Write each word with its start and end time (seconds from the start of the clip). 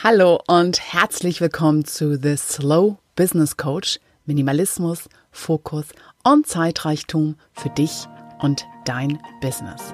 Hallo 0.00 0.40
und 0.46 0.80
herzlich 0.92 1.40
willkommen 1.40 1.84
zu 1.84 2.16
The 2.22 2.36
Slow 2.36 2.98
Business 3.16 3.56
Coach. 3.56 3.98
Minimalismus, 4.26 5.08
Fokus 5.32 5.86
und 6.22 6.46
Zeitreichtum 6.46 7.34
für 7.52 7.68
dich 7.70 8.06
und 8.38 8.64
dein 8.84 9.18
Business. 9.40 9.92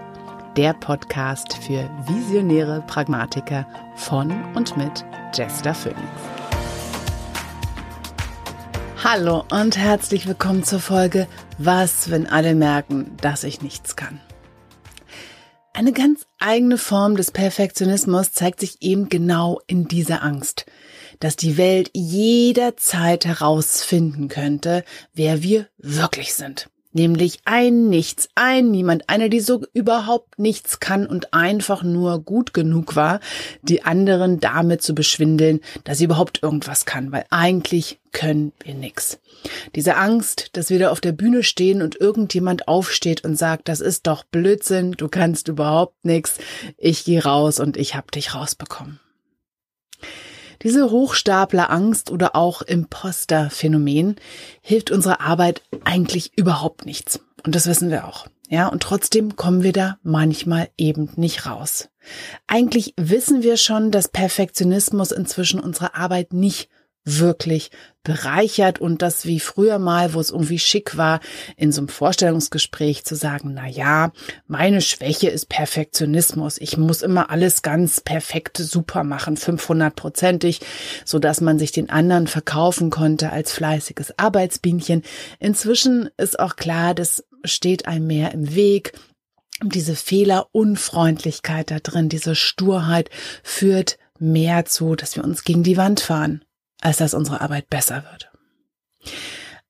Der 0.59 0.75
Podcast 0.75 1.55
für 1.55 1.89
visionäre 2.07 2.85
Pragmatiker 2.87 3.67
von 3.97 4.31
und 4.55 4.77
mit 4.77 5.07
Jester 5.33 5.73
Phoenix. 5.73 6.03
Hallo 9.03 9.45
und 9.51 9.79
herzlich 9.79 10.27
willkommen 10.27 10.65
zur 10.65 10.81
Folge 10.81 11.27
Was, 11.57 12.11
wenn 12.11 12.27
alle 12.27 12.55
merken, 12.55 13.17
dass 13.23 13.43
ich 13.43 13.63
nichts 13.63 13.97
kann? 13.97 14.21
Eine 15.77 15.93
ganz 15.93 16.25
eigene 16.39 16.79
Form 16.79 17.17
des 17.17 17.33
Perfektionismus 17.33 18.31
zeigt 18.31 18.61
sich 18.61 18.81
eben 18.81 19.09
genau 19.09 19.61
in 19.67 19.89
dieser 19.89 20.23
Angst, 20.23 20.67
dass 21.19 21.35
die 21.35 21.57
Welt 21.57 21.91
jederzeit 21.93 23.27
herausfinden 23.27 24.29
könnte, 24.29 24.85
wer 25.15 25.43
wir 25.43 25.67
wirklich 25.79 26.35
sind. 26.35 26.71
Nämlich 26.95 27.41
ein 27.45 27.89
Nichts, 27.89 28.29
ein 28.37 28.71
Niemand, 28.71 29.11
einer, 29.11 29.29
die 29.29 29.41
so 29.41 29.63
überhaupt 29.73 30.39
nichts 30.39 30.79
kann 30.79 31.07
und 31.09 31.35
einfach 31.35 31.83
nur 31.83 32.21
gut 32.21 32.55
genug 32.55 32.95
war, 32.95 33.19
die 33.63 33.83
anderen 33.83 34.39
damit 34.39 34.81
zu 34.81 34.95
beschwindeln, 34.95 35.61
dass 35.83 35.99
sie 35.99 36.05
überhaupt 36.05 36.43
irgendwas 36.43 36.87
kann, 36.87 37.11
weil 37.11 37.27
eigentlich 37.31 37.99
können 38.13 38.53
wir 38.63 38.75
nix. 38.75 39.19
Diese 39.75 39.97
Angst, 39.97 40.51
dass 40.53 40.71
wir 40.71 40.79
da 40.79 40.91
auf 40.91 41.01
der 41.01 41.11
Bühne 41.11 41.43
stehen 41.43 41.83
und 41.83 42.01
irgendjemand 42.01 42.69
aufsteht 42.69 43.25
und 43.25 43.37
sagt, 43.37 43.69
das 43.69 43.81
ist 43.81 44.07
doch 44.07 44.23
Blödsinn, 44.23 44.93
du 44.93 45.09
kannst 45.09 45.49
überhaupt 45.49 46.05
nix, 46.05 46.39
ich 46.79 47.05
gehe 47.05 47.25
raus 47.25 47.59
und 47.59 47.77
ich 47.77 47.97
hab 47.97 48.13
dich 48.13 48.37
rausbekommen. 48.37 49.01
Diese 50.65 50.91
Hochstapler-Angst 50.91 52.11
oder 52.11 52.35
auch 52.35 52.63
Imposter-Phänomen 52.63 54.17
hilft 54.63 54.91
unserer 54.91 55.21
Arbeit 55.21 55.63
eigentlich 55.85 56.33
überhaupt 56.37 56.87
nichts. 56.87 57.21
Und 57.45 57.55
das 57.55 57.67
wissen 57.67 57.91
wir 57.91 58.09
auch. 58.09 58.27
Ja, 58.49 58.69
und 58.69 58.83
trotzdem 58.83 59.37
kommen 59.37 59.63
wir 59.63 59.73
da 59.73 59.99
manchmal 60.03 60.71
eben 60.79 61.11
nicht 61.17 61.45
raus. 61.45 61.91
Eigentlich 62.47 62.95
wissen 62.97 63.43
wir 63.43 63.59
schon, 63.59 63.91
dass 63.91 64.09
Perfektionismus 64.09 65.13
inzwischen 65.13 65.61
unsere 65.61 65.95
Arbeit 65.95 66.33
nicht 66.33 66.71
wirklich 67.05 67.71
bereichert 68.03 68.81
und 68.81 69.03
das 69.03 69.25
wie 69.25 69.41
früher 69.41 69.79
mal, 69.79 70.15
wo 70.15 70.21
es 70.21 70.31
irgendwie 70.31 70.59
schick 70.59 70.97
war, 70.97 71.21
in 71.57 71.73
so 71.73 71.81
einem 71.81 71.89
Vorstellungsgespräch 71.89 73.05
zu 73.05 73.15
sagen, 73.15 73.53
na 73.55 73.67
ja, 73.67 74.13
meine 74.47 74.83
Schwäche 74.83 75.29
ist 75.29 75.49
Perfektionismus. 75.49 76.59
Ich 76.59 76.77
muss 76.77 77.03
immer 77.03 77.31
alles 77.31 77.63
ganz 77.63 78.01
perfekt 78.01 78.59
super 78.59 79.05
machen, 79.05 79.37
500-prozentig, 79.37 80.61
so 81.05 81.19
dass 81.19 81.41
man 81.41 81.59
sich 81.59 81.73
den 81.73 81.91
anderen 81.91 82.27
verkaufen 82.27 82.91
konnte 82.91 83.31
als 83.31 83.53
fleißiges 83.53 84.19
Arbeitsbienchen. 84.19 85.03
Inzwischen 85.39 86.11
ist 86.19 86.39
auch 86.39 86.57
klar, 86.57 86.95
das 86.95 87.25
steht 87.45 87.87
einem 87.87 88.07
mehr 88.07 88.33
im 88.33 88.55
Weg. 88.55 88.93
Diese 89.63 89.95
Fehlerunfreundlichkeit 89.95 91.71
da 91.71 91.79
drin, 91.79 92.09
diese 92.09 92.35
Sturheit 92.35 93.09
führt 93.43 93.99
mehr 94.19 94.67
zu, 94.67 94.95
dass 94.95 95.17
wir 95.17 95.25
uns 95.25 95.45
gegen 95.45 95.63
die 95.63 95.77
Wand 95.77 96.01
fahren 96.01 96.45
als 96.85 96.99
dass 96.99 97.15
unsere 97.15 97.41
Arbeit 97.41 97.69
besser 97.71 98.05
wird. 98.11 98.31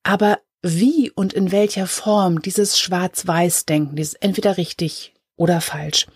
Aber 0.03 0.41
wie 0.63 1.11
und 1.11 1.33
in 1.33 1.53
welcher 1.53 1.87
Form 1.87 2.43
dieses 2.43 2.79
Schwarz-Weiß-Denken, 2.79 3.97
dieses 3.97 4.15
entweder 4.15 4.57
richtig 4.57 5.15
oder 5.37 5.61
falsch, 5.61 6.07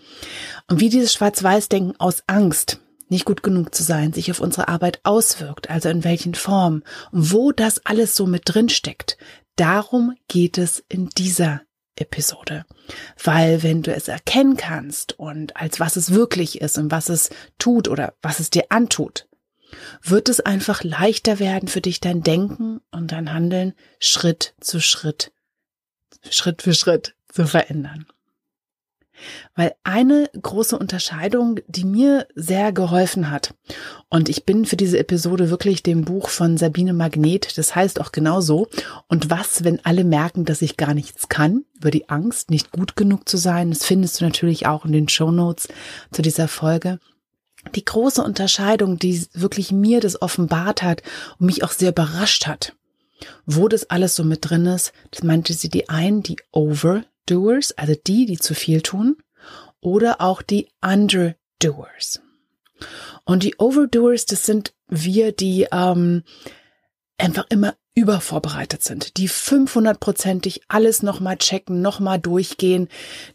und 0.67 0.79
wie 0.79 0.89
dieses 0.89 1.13
Schwarz-Weiß-Denken 1.13 1.99
aus 1.99 2.23
Angst, 2.27 2.79
nicht 3.07 3.25
gut 3.25 3.41
genug 3.41 3.73
zu 3.73 3.83
sein, 3.83 4.13
sich 4.13 4.29
auf 4.29 4.39
unsere 4.39 4.67
Arbeit 4.67 4.99
auswirkt, 5.03 5.69
also 5.69 5.89
in 5.89 6.03
welchen 6.03 6.35
Formen 6.35 6.83
und 7.11 7.31
wo 7.31 7.51
das 7.51 7.85
alles 7.85 8.15
so 8.15 8.27
mit 8.27 8.43
drin 8.45 8.69
steckt, 8.69 9.17
darum 9.55 10.15
geht 10.27 10.57
es 10.57 10.83
in 10.89 11.09
dieser 11.09 11.61
Episode. 11.95 12.65
Weil 13.23 13.63
wenn 13.63 13.81
du 13.83 13.93
es 13.93 14.07
erkennen 14.07 14.57
kannst 14.57 15.17
und 15.17 15.55
als 15.57 15.79
was 15.79 15.95
es 15.95 16.11
wirklich 16.13 16.61
ist 16.61 16.77
und 16.77 16.91
was 16.91 17.09
es 17.09 17.29
tut 17.57 17.87
oder 17.87 18.13
was 18.21 18.39
es 18.39 18.49
dir 18.49 18.65
antut, 18.69 19.28
wird 20.01 20.29
es 20.29 20.39
einfach 20.39 20.83
leichter 20.83 21.39
werden 21.39 21.67
für 21.67 21.81
dich, 21.81 21.99
dein 21.99 22.21
Denken 22.23 22.81
und 22.91 23.11
dein 23.11 23.33
Handeln 23.33 23.73
Schritt 23.99 24.53
zu 24.59 24.79
Schritt, 24.79 25.31
Schritt 26.29 26.61
für 26.61 26.73
Schritt 26.73 27.15
zu 27.31 27.45
verändern. 27.45 28.05
Weil 29.55 29.75
eine 29.83 30.29
große 30.41 30.77
Unterscheidung, 30.77 31.59
die 31.67 31.83
mir 31.83 32.27
sehr 32.35 32.71
geholfen 32.71 33.29
hat, 33.29 33.53
und 34.09 34.29
ich 34.29 34.45
bin 34.45 34.65
für 34.65 34.77
diese 34.77 34.97
Episode 34.97 35.49
wirklich 35.49 35.83
dem 35.83 36.05
Buch 36.05 36.29
von 36.29 36.57
Sabine 36.57 36.93
Magnet, 36.93 37.57
das 37.57 37.75
heißt 37.75 37.99
auch 37.99 38.11
genauso, 38.11 38.67
und 39.07 39.29
was, 39.29 39.63
wenn 39.63 39.83
alle 39.85 40.03
merken, 40.03 40.45
dass 40.45 40.61
ich 40.61 40.77
gar 40.77 40.93
nichts 40.93 41.27
kann, 41.27 41.65
über 41.75 41.91
die 41.91 42.09
Angst, 42.09 42.49
nicht 42.49 42.71
gut 42.71 42.95
genug 42.95 43.27
zu 43.27 43.37
sein, 43.37 43.69
das 43.69 43.85
findest 43.85 44.19
du 44.19 44.25
natürlich 44.25 44.67
auch 44.67 44.85
in 44.85 44.93
den 44.93 45.09
Show 45.09 45.31
Notes 45.31 45.67
zu 46.11 46.21
dieser 46.21 46.47
Folge 46.47 46.99
die 47.75 47.85
große 47.85 48.23
Unterscheidung, 48.23 48.99
die 48.99 49.25
wirklich 49.33 49.71
mir 49.71 49.99
das 49.99 50.21
offenbart 50.21 50.81
hat 50.81 51.03
und 51.37 51.45
mich 51.47 51.63
auch 51.63 51.71
sehr 51.71 51.89
überrascht 51.89 52.47
hat, 52.47 52.73
wo 53.45 53.67
das 53.67 53.89
alles 53.89 54.15
so 54.15 54.23
mit 54.23 54.49
drin 54.49 54.65
ist, 54.65 54.93
das 55.11 55.23
meinte 55.23 55.53
sie 55.53 55.69
die 55.69 55.89
einen, 55.89 56.23
die 56.23 56.37
Overdoers, 56.51 57.71
also 57.77 57.93
die, 58.07 58.25
die 58.25 58.39
zu 58.39 58.55
viel 58.55 58.81
tun, 58.81 59.17
oder 59.81 60.21
auch 60.21 60.41
die 60.41 60.69
Underdoers. 60.81 62.21
Und 63.25 63.43
die 63.43 63.59
Overdoers, 63.59 64.25
das 64.25 64.45
sind 64.45 64.73
wir, 64.87 65.31
die 65.31 65.67
ähm, 65.71 66.23
einfach 67.17 67.45
immer 67.49 67.75
übervorbereitet 67.99 68.83
sind, 68.83 69.17
die 69.17 69.29
500-prozentig 69.29 70.61
alles 70.67 71.03
nochmal 71.03 71.37
checken, 71.37 71.81
nochmal 71.81 72.19
durchgehen, 72.19 72.87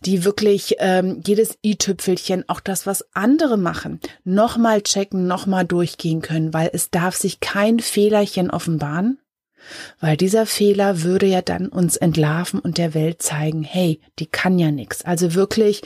die 0.04 0.24
wirklich 0.24 0.76
ähm, 0.78 1.20
jedes 1.26 1.58
i-Tüpfelchen, 1.64 2.48
auch 2.48 2.60
das, 2.60 2.86
was 2.86 3.04
andere 3.14 3.56
machen, 3.56 4.00
nochmal 4.24 4.82
checken, 4.82 5.26
nochmal 5.26 5.64
durchgehen 5.64 6.22
können, 6.22 6.52
weil 6.52 6.70
es 6.72 6.90
darf 6.90 7.14
sich 7.14 7.40
kein 7.40 7.80
Fehlerchen 7.80 8.50
offenbaren, 8.50 9.18
weil 10.00 10.16
dieser 10.16 10.46
Fehler 10.46 11.02
würde 11.02 11.26
ja 11.26 11.42
dann 11.42 11.68
uns 11.68 11.96
entlarven 11.96 12.60
und 12.60 12.78
der 12.78 12.94
Welt 12.94 13.22
zeigen, 13.22 13.62
hey, 13.62 14.00
die 14.18 14.26
kann 14.26 14.58
ja 14.58 14.70
nichts. 14.70 15.04
Also 15.04 15.34
wirklich 15.34 15.82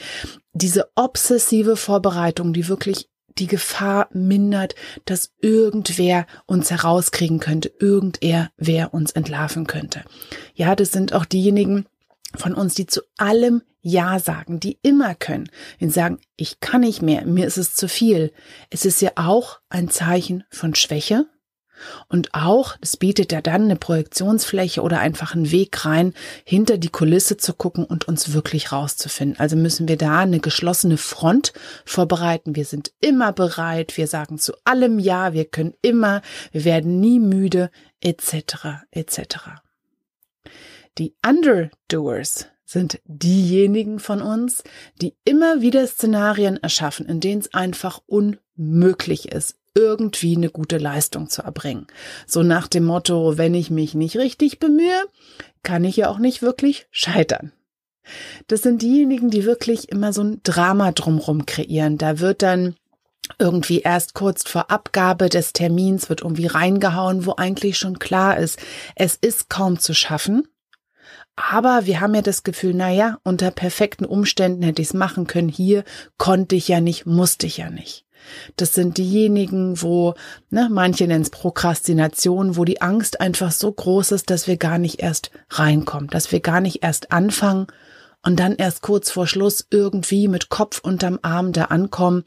diese 0.53 0.89
obsessive 0.95 1.77
Vorbereitung, 1.77 2.53
die 2.53 2.67
wirklich 2.67 3.09
die 3.39 3.47
Gefahr 3.47 4.07
mindert, 4.11 4.75
dass 5.05 5.31
irgendwer 5.39 6.25
uns 6.45 6.71
herauskriegen 6.71 7.39
könnte, 7.39 7.71
irgendwer 7.79 8.51
wer 8.57 8.93
uns 8.93 9.11
entlarven 9.11 9.67
könnte. 9.67 10.03
Ja, 10.53 10.75
das 10.75 10.91
sind 10.91 11.13
auch 11.13 11.25
diejenigen 11.25 11.85
von 12.35 12.53
uns, 12.53 12.75
die 12.75 12.85
zu 12.85 13.01
allem 13.17 13.63
Ja 13.81 14.19
sagen, 14.19 14.59
die 14.59 14.77
immer 14.81 15.15
können, 15.15 15.49
die 15.79 15.89
sagen, 15.89 16.19
ich 16.35 16.59
kann 16.59 16.81
nicht 16.81 17.01
mehr, 17.01 17.25
mir 17.25 17.47
ist 17.47 17.57
es 17.57 17.73
zu 17.73 17.87
viel. 17.87 18.31
Es 18.69 18.85
ist 18.85 19.01
ja 19.01 19.11
auch 19.15 19.59
ein 19.69 19.89
Zeichen 19.89 20.43
von 20.49 20.75
Schwäche, 20.75 21.25
und 22.07 22.33
auch, 22.33 22.77
das 22.81 22.97
bietet 22.97 23.31
ja 23.31 23.41
dann 23.41 23.63
eine 23.63 23.75
Projektionsfläche 23.75 24.81
oder 24.81 24.99
einfach 24.99 25.35
einen 25.35 25.51
Weg 25.51 25.85
rein, 25.85 26.13
hinter 26.43 26.77
die 26.77 26.89
Kulisse 26.89 27.37
zu 27.37 27.53
gucken 27.53 27.85
und 27.85 28.07
uns 28.07 28.33
wirklich 28.33 28.71
rauszufinden. 28.71 29.39
Also 29.39 29.55
müssen 29.55 29.87
wir 29.87 29.97
da 29.97 30.19
eine 30.19 30.39
geschlossene 30.39 30.97
Front 30.97 31.53
vorbereiten. 31.85 32.55
Wir 32.55 32.65
sind 32.65 32.91
immer 32.99 33.33
bereit, 33.33 33.97
wir 33.97 34.07
sagen 34.07 34.37
zu 34.37 34.53
allem 34.63 34.99
Ja, 34.99 35.33
wir 35.33 35.45
können 35.45 35.73
immer, 35.81 36.21
wir 36.51 36.65
werden 36.65 36.99
nie 36.99 37.19
müde, 37.19 37.71
etc., 38.01 38.85
etc. 38.91 39.21
Die 40.97 41.15
Underdoers 41.25 42.47
sind 42.65 42.99
diejenigen 43.05 43.99
von 43.99 44.21
uns, 44.21 44.63
die 45.01 45.15
immer 45.25 45.61
wieder 45.61 45.87
Szenarien 45.87 46.57
erschaffen, 46.57 47.07
in 47.07 47.19
denen 47.19 47.41
es 47.41 47.53
einfach 47.53 47.99
unmöglich 48.59 49.31
ist, 49.31 49.55
irgendwie 49.73 50.35
eine 50.35 50.49
gute 50.49 50.77
Leistung 50.77 51.29
zu 51.29 51.41
erbringen. 51.41 51.87
So 52.27 52.43
nach 52.43 52.67
dem 52.67 52.85
Motto, 52.85 53.37
wenn 53.37 53.53
ich 53.53 53.69
mich 53.71 53.93
nicht 53.93 54.17
richtig 54.17 54.59
bemühe, 54.59 55.05
kann 55.63 55.83
ich 55.83 55.97
ja 55.97 56.09
auch 56.09 56.19
nicht 56.19 56.41
wirklich 56.41 56.87
scheitern. 56.91 57.51
Das 58.47 58.63
sind 58.63 58.81
diejenigen, 58.81 59.29
die 59.29 59.45
wirklich 59.45 59.89
immer 59.89 60.13
so 60.13 60.23
ein 60.23 60.41
Drama 60.43 60.91
drumrum 60.91 61.45
kreieren. 61.45 61.97
Da 61.97 62.19
wird 62.19 62.41
dann 62.41 62.75
irgendwie 63.37 63.81
erst 63.81 64.15
kurz 64.15 64.49
vor 64.49 64.71
Abgabe 64.71 65.29
des 65.29 65.53
Termins 65.53 66.09
wird 66.09 66.21
irgendwie 66.21 66.47
reingehauen, 66.47 67.25
wo 67.27 67.35
eigentlich 67.35 67.77
schon 67.77 67.99
klar 67.99 68.37
ist, 68.37 68.59
es 68.95 69.15
ist 69.15 69.49
kaum 69.49 69.77
zu 69.77 69.93
schaffen. 69.93 70.47
Aber 71.35 71.85
wir 71.85 72.01
haben 72.01 72.15
ja 72.15 72.21
das 72.21 72.43
Gefühl, 72.43 72.73
na 72.73 72.91
ja, 72.91 73.19
unter 73.23 73.51
perfekten 73.51 74.05
Umständen 74.05 74.63
hätte 74.63 74.81
ich 74.81 74.89
es 74.89 74.93
machen 74.93 75.27
können. 75.27 75.47
Hier 75.47 75.83
konnte 76.17 76.55
ich 76.55 76.67
ja 76.67 76.81
nicht, 76.81 77.05
musste 77.05 77.45
ich 77.45 77.57
ja 77.57 77.69
nicht. 77.69 78.05
Das 78.55 78.73
sind 78.73 78.97
diejenigen, 78.97 79.81
wo, 79.81 80.13
ne, 80.49 80.69
manche 80.71 81.07
nennen 81.07 81.23
es 81.23 81.29
Prokrastination, 81.29 82.57
wo 82.57 82.65
die 82.65 82.81
Angst 82.81 83.21
einfach 83.21 83.51
so 83.51 83.71
groß 83.71 84.11
ist, 84.11 84.29
dass 84.29 84.47
wir 84.47 84.57
gar 84.57 84.77
nicht 84.77 85.01
erst 85.01 85.31
reinkommen, 85.49 86.09
dass 86.09 86.31
wir 86.31 86.39
gar 86.39 86.61
nicht 86.61 86.83
erst 86.83 87.11
anfangen 87.11 87.67
und 88.23 88.39
dann 88.39 88.55
erst 88.55 88.81
kurz 88.81 89.11
vor 89.11 89.27
Schluss 89.27 89.65
irgendwie 89.69 90.27
mit 90.27 90.49
Kopf 90.49 90.79
unterm 90.79 91.19
Arm 91.21 91.53
da 91.53 91.65
ankommen 91.65 92.23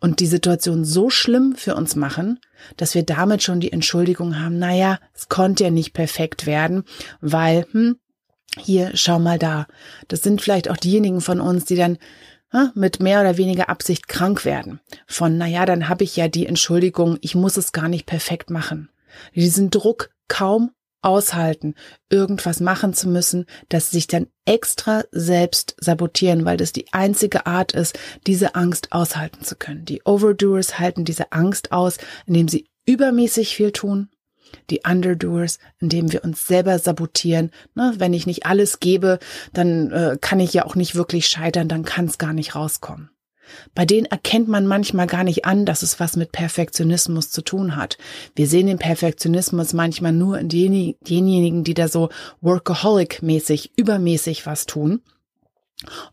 und 0.00 0.20
die 0.20 0.26
Situation 0.26 0.84
so 0.84 1.08
schlimm 1.10 1.54
für 1.56 1.74
uns 1.76 1.94
machen, 1.94 2.40
dass 2.76 2.94
wir 2.94 3.04
damit 3.04 3.42
schon 3.42 3.60
die 3.60 3.72
Entschuldigung 3.72 4.40
haben, 4.40 4.58
naja, 4.58 4.98
es 5.14 5.28
konnte 5.28 5.64
ja 5.64 5.70
nicht 5.70 5.92
perfekt 5.92 6.46
werden, 6.46 6.84
weil, 7.20 7.66
hm, 7.70 7.96
hier, 8.58 8.92
schau 8.94 9.18
mal 9.18 9.38
da. 9.38 9.66
Das 10.08 10.22
sind 10.22 10.40
vielleicht 10.40 10.70
auch 10.70 10.78
diejenigen 10.78 11.20
von 11.20 11.40
uns, 11.40 11.66
die 11.66 11.76
dann 11.76 11.98
mit 12.74 13.00
mehr 13.00 13.20
oder 13.20 13.36
weniger 13.36 13.68
Absicht 13.68 14.08
krank 14.08 14.44
werden. 14.44 14.80
Von, 15.06 15.38
naja, 15.38 15.66
dann 15.66 15.88
habe 15.88 16.04
ich 16.04 16.16
ja 16.16 16.28
die 16.28 16.46
Entschuldigung, 16.46 17.18
ich 17.20 17.34
muss 17.34 17.56
es 17.56 17.72
gar 17.72 17.88
nicht 17.88 18.06
perfekt 18.06 18.50
machen. 18.50 18.90
Diesen 19.34 19.70
Druck 19.70 20.10
kaum 20.28 20.70
aushalten, 21.02 21.74
irgendwas 22.10 22.60
machen 22.60 22.92
zu 22.92 23.08
müssen, 23.08 23.46
dass 23.68 23.90
sie 23.90 23.98
sich 23.98 24.06
dann 24.08 24.26
extra 24.44 25.04
selbst 25.12 25.76
sabotieren, 25.80 26.44
weil 26.44 26.56
das 26.56 26.72
die 26.72 26.92
einzige 26.92 27.46
Art 27.46 27.72
ist, 27.72 27.98
diese 28.26 28.54
Angst 28.56 28.92
aushalten 28.92 29.44
zu 29.44 29.54
können. 29.56 29.84
Die 29.84 30.02
Overdoers 30.04 30.78
halten 30.78 31.04
diese 31.04 31.32
Angst 31.32 31.70
aus, 31.70 31.98
indem 32.26 32.48
sie 32.48 32.66
übermäßig 32.86 33.54
viel 33.54 33.72
tun. 33.72 34.08
Die 34.70 34.80
Underdoers, 34.88 35.58
indem 35.78 36.12
wir 36.12 36.24
uns 36.24 36.46
selber 36.46 36.78
sabotieren. 36.78 37.50
Ne, 37.74 37.94
wenn 37.98 38.14
ich 38.14 38.26
nicht 38.26 38.46
alles 38.46 38.80
gebe, 38.80 39.18
dann 39.52 39.90
äh, 39.92 40.18
kann 40.20 40.40
ich 40.40 40.52
ja 40.52 40.64
auch 40.64 40.74
nicht 40.74 40.94
wirklich 40.94 41.26
scheitern, 41.28 41.68
dann 41.68 41.84
kann 41.84 42.06
es 42.06 42.18
gar 42.18 42.32
nicht 42.32 42.54
rauskommen. 42.54 43.10
Bei 43.74 43.84
denen 43.84 44.06
erkennt 44.06 44.48
man 44.48 44.66
manchmal 44.66 45.06
gar 45.06 45.24
nicht 45.24 45.44
an, 45.44 45.66
dass 45.66 45.82
es 45.82 46.00
was 46.00 46.16
mit 46.16 46.32
Perfektionismus 46.32 47.30
zu 47.30 47.42
tun 47.42 47.76
hat. 47.76 47.98
Wir 48.34 48.46
sehen 48.46 48.66
den 48.66 48.78
Perfektionismus 48.78 49.72
manchmal 49.72 50.12
nur 50.12 50.38
in 50.38 50.48
denjenigen, 50.48 51.64
die 51.64 51.74
da 51.74 51.88
so 51.88 52.08
workaholic-mäßig, 52.42 53.72
übermäßig 53.76 54.46
was 54.46 54.66
tun. 54.66 55.00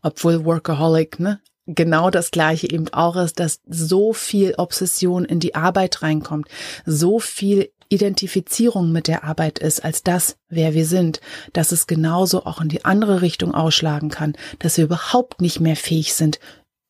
Obwohl 0.02 0.44
Workaholic, 0.44 1.18
ne, 1.18 1.40
genau 1.66 2.10
das 2.10 2.30
gleiche 2.30 2.70
eben 2.70 2.92
auch 2.92 3.16
ist, 3.16 3.40
dass 3.40 3.60
so 3.66 4.12
viel 4.12 4.54
Obsession 4.58 5.24
in 5.24 5.40
die 5.40 5.54
Arbeit 5.54 6.02
reinkommt, 6.02 6.48
so 6.84 7.18
viel 7.18 7.70
Identifizierung 7.88 8.92
mit 8.92 9.08
der 9.08 9.24
Arbeit 9.24 9.58
ist 9.58 9.84
als 9.84 10.02
das, 10.02 10.36
wer 10.48 10.74
wir 10.74 10.86
sind, 10.86 11.20
dass 11.52 11.72
es 11.72 11.86
genauso 11.86 12.46
auch 12.46 12.60
in 12.60 12.68
die 12.68 12.84
andere 12.84 13.22
Richtung 13.22 13.54
ausschlagen 13.54 14.10
kann, 14.10 14.36
dass 14.58 14.76
wir 14.76 14.84
überhaupt 14.84 15.40
nicht 15.40 15.60
mehr 15.60 15.76
fähig 15.76 16.14
sind, 16.14 16.38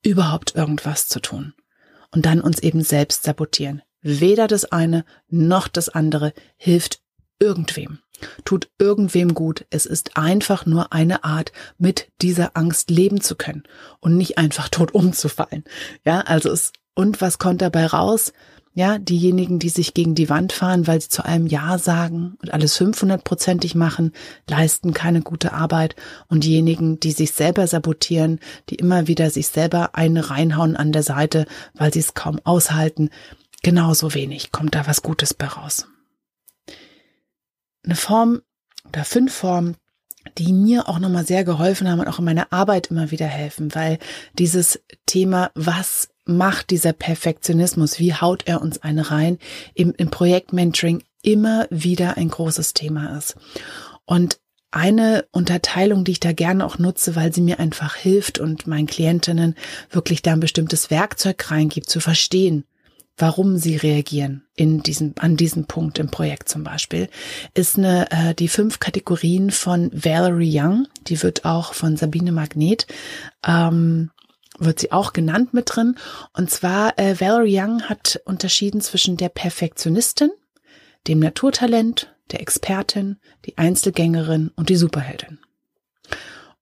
überhaupt 0.03 0.55
irgendwas 0.55 1.09
zu 1.09 1.21
tun. 1.21 1.55
Und 2.11 2.27
dann 2.27 2.41
uns 2.41 2.61
eben 2.61 2.83
selbst 2.83 3.25
sabotieren. 3.25 3.83
Weder 4.01 4.47
das 4.47 4.67
eine 4.67 5.05
noch 5.29 5.67
das 5.67 5.89
andere 5.89 6.33
hilft 6.57 7.01
irgendwem, 7.41 7.99
tut 8.45 8.69
irgendwem 8.79 9.35
gut. 9.35 9.67
Es 9.71 9.87
ist 9.87 10.17
einfach 10.17 10.67
nur 10.67 10.93
eine 10.93 11.25
Art, 11.25 11.53
mit 11.79 12.09
dieser 12.21 12.57
Angst 12.57 12.91
leben 12.91 13.21
zu 13.21 13.35
können 13.35 13.65
und 14.01 14.17
nicht 14.17 14.39
einfach 14.39 14.69
tot 14.69 14.95
umzufallen. 14.95 15.65
Ja, 16.05 16.21
also 16.21 16.51
es, 16.51 16.73
und 16.95 17.21
was 17.21 17.39
kommt 17.39 17.63
dabei 17.63 17.87
raus? 17.87 18.33
Ja, 18.77 18.99
diejenigen, 18.99 19.61
die 19.61 19.69
sich 19.69 19.95
gegen 19.95 20.17
die 20.17 20.29
Wand 20.29 20.53
fahren, 20.53 20.89
weil 20.89 21.01
sie 21.01 21.09
zu 21.09 21.25
allem 21.25 21.47
Ja 21.47 21.79
sagen 21.79 22.37
und 22.43 22.53
alles 22.53 22.77
500-prozentig 22.77 23.77
machen, 23.77 24.13
leisten 24.51 24.93
keine 24.93 25.23
gute 25.23 25.53
Arbeit. 25.53 25.95
Und 26.27 26.43
diejenigen, 26.43 26.99
die 26.99 27.13
sich 27.13 27.31
selber 27.31 27.69
sabotieren, 27.69 28.41
die 28.71 28.75
immer 28.75 29.07
wieder 29.07 29.31
sich 29.31 29.47
selber 29.47 29.95
eine 29.95 30.29
reinhauen 30.29 30.75
an 30.75 30.91
der 30.91 31.05
Seite, 31.05 31.47
weil 31.75 31.93
sie 31.93 32.01
es 32.01 32.15
kaum 32.15 32.41
aushalten, 32.43 33.11
genauso 33.63 34.13
wenig 34.13 34.51
kommt 34.51 34.75
da 34.75 34.89
was 34.89 35.03
Gutes 35.03 35.35
bei 35.35 35.47
raus. 35.47 35.87
Eine 37.85 37.95
Form 37.95 38.43
oder 38.89 39.05
fünf 39.05 39.33
Formen, 39.33 39.77
die 40.37 40.53
mir 40.53 40.89
auch 40.89 40.99
nochmal 40.99 41.27
sehr 41.27 41.45
geholfen 41.45 41.89
haben 41.89 42.01
und 42.01 42.09
auch 42.09 42.19
in 42.19 42.25
meiner 42.25 42.53
Arbeit 42.53 42.89
immer 42.89 43.13
wieder 43.13 43.27
helfen, 43.27 43.73
weil 43.77 44.01
dieses 44.37 44.83
Thema, 45.07 45.53
was 45.55 46.09
macht 46.25 46.71
dieser 46.71 46.93
Perfektionismus, 46.93 47.99
wie 47.99 48.15
haut 48.15 48.45
er 48.47 48.63
uns 48.63 48.83
eine 48.83 49.11
rein, 49.11 49.39
im, 49.75 49.93
im 49.97 50.11
Projektmentoring 50.11 51.03
immer 51.23 51.67
wieder 51.71 52.17
ein 52.17 52.29
großes 52.29 52.75
Thema 52.75 53.17
ist. 53.17 53.37
Und 54.05 54.39
eine 54.71 55.25
Unterteilung, 55.31 56.05
die 56.05 56.13
ich 56.13 56.21
da 56.21 56.33
gerne 56.33 56.67
auch 56.67 56.79
nutze, 56.79 57.15
weil 57.15 57.33
sie 57.33 57.41
mir 57.41 57.61
einfach 57.61 57.95
hilft 57.95 58.41
und 58.41 58.67
meinen 58.67 58.87
Klientinnen 58.87 59.55
wirklich 59.91 60.21
da 60.21 60.33
ein 60.33 60.41
bestimmtes 60.41 60.91
Werkzeug 60.91 61.51
reingibt, 61.51 61.89
zu 61.89 62.01
verstehen, 62.01 62.65
warum 63.17 63.57
sie 63.57 63.77
reagieren 63.77 64.43
in 64.57 64.83
diesem, 64.83 65.15
an 65.19 65.37
diesem 65.37 65.67
Punkt 65.67 66.01
im 66.01 66.09
Projekt 66.09 66.49
zum 66.49 66.65
Beispiel, 66.65 67.09
ist 67.55 67.79
eine, 67.79 68.11
äh, 68.11 68.35
die 68.35 68.49
fünf 68.49 68.81
Kategorien 68.81 69.53
von 69.53 69.91
Valerie 69.93 70.61
Young. 70.61 70.89
Die 71.07 71.23
wird 71.23 71.45
auch 71.45 71.75
von 71.75 71.97
Sabine 71.97 72.33
Magnet 72.33 72.89
ähm, 73.47 74.11
wird 74.59 74.81
sie 74.81 74.93
auch 74.93 75.13
genannt 75.13 75.55
mit 75.55 75.75
drin. 75.75 75.97
Und 76.33 76.51
zwar, 76.51 76.99
äh, 76.99 77.21
Valerie 77.21 77.61
Young 77.61 77.83
hat 77.83 78.21
unterschieden 78.25 78.81
zwischen 78.81 79.17
der 79.17 79.29
Perfektionistin, 79.29 80.31
dem 81.09 81.19
Naturtalent, 81.19 82.15
der 82.31 82.41
Expertin, 82.41 83.19
die 83.45 83.59
Einzelgängerin 83.59 84.51
und 84.57 84.69
die 84.69 84.77
Superheldin. 84.77 85.39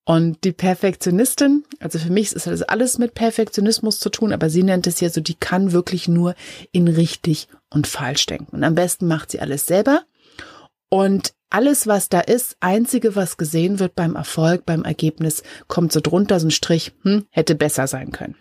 Und 0.04 0.42
die 0.42 0.52
Perfektionistin, 0.52 1.64
also 1.78 1.98
für 2.00 2.10
mich 2.10 2.32
ist 2.32 2.48
das 2.48 2.62
alles 2.62 2.98
mit 2.98 3.14
Perfektionismus 3.14 4.00
zu 4.00 4.10
tun, 4.10 4.32
aber 4.32 4.50
sie 4.50 4.64
nennt 4.64 4.88
es 4.88 5.00
ja 5.00 5.08
so, 5.08 5.20
die 5.20 5.36
kann 5.36 5.70
wirklich 5.70 6.08
nur 6.08 6.34
in 6.72 6.88
richtig 6.88 7.46
und 7.70 7.86
falsch 7.86 8.26
denken. 8.26 8.56
Und 8.56 8.64
am 8.64 8.74
besten 8.74 9.06
macht 9.06 9.30
sie 9.30 9.38
alles 9.38 9.66
selber. 9.66 10.02
Und 10.88 11.34
alles, 11.52 11.86
was 11.86 12.08
da 12.08 12.20
ist, 12.20 12.56
einzige, 12.60 13.14
was 13.16 13.36
gesehen 13.36 13.78
wird 13.78 13.94
beim 13.94 14.16
Erfolg, 14.16 14.66
beim 14.66 14.84
Ergebnis, 14.84 15.42
kommt 15.68 15.92
so 15.92 16.00
drunter, 16.00 16.40
so 16.40 16.48
ein 16.48 16.50
Strich, 16.50 16.92
hm, 17.02 17.26
hätte 17.30 17.54
besser 17.54 17.86
sein 17.86 18.12
können. 18.12 18.36